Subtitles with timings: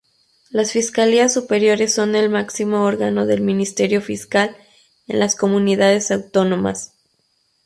[0.49, 4.57] Las Fiscalías Superiores son el máximo órgano del Ministerio Fiscal
[5.07, 6.93] en las comunidades autónomas.